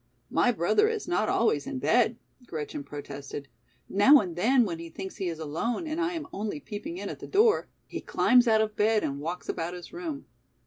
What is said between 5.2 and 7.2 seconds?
is alone, and I am only peeping in at